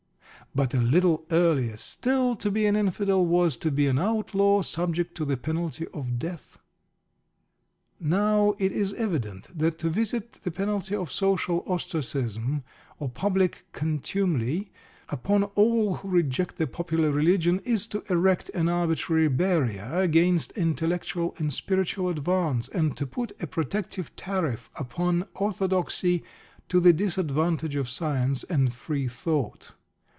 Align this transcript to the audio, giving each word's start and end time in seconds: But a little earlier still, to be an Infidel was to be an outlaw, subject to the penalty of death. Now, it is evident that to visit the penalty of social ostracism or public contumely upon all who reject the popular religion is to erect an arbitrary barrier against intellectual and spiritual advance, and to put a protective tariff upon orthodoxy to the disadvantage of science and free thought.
But 0.53 0.73
a 0.73 0.81
little 0.81 1.25
earlier 1.31 1.77
still, 1.77 2.35
to 2.35 2.51
be 2.51 2.65
an 2.65 2.75
Infidel 2.75 3.25
was 3.25 3.55
to 3.55 3.71
be 3.71 3.87
an 3.87 3.97
outlaw, 3.97 4.61
subject 4.63 5.15
to 5.15 5.23
the 5.23 5.37
penalty 5.37 5.87
of 5.93 6.19
death. 6.19 6.57
Now, 8.01 8.55
it 8.59 8.73
is 8.73 8.93
evident 8.95 9.47
that 9.57 9.79
to 9.79 9.89
visit 9.89 10.33
the 10.43 10.51
penalty 10.51 10.93
of 10.93 11.09
social 11.09 11.63
ostracism 11.67 12.63
or 12.99 13.07
public 13.07 13.65
contumely 13.71 14.73
upon 15.07 15.45
all 15.55 15.95
who 15.95 16.09
reject 16.09 16.57
the 16.57 16.67
popular 16.67 17.11
religion 17.11 17.61
is 17.63 17.87
to 17.87 18.03
erect 18.09 18.49
an 18.49 18.67
arbitrary 18.67 19.29
barrier 19.29 19.87
against 20.01 20.51
intellectual 20.57 21.33
and 21.37 21.53
spiritual 21.53 22.09
advance, 22.09 22.67
and 22.67 22.97
to 22.97 23.07
put 23.07 23.31
a 23.41 23.47
protective 23.47 24.13
tariff 24.17 24.69
upon 24.75 25.23
orthodoxy 25.33 26.25
to 26.67 26.81
the 26.81 26.91
disadvantage 26.91 27.77
of 27.77 27.87
science 27.87 28.43
and 28.43 28.73
free 28.73 29.07
thought. 29.07 29.75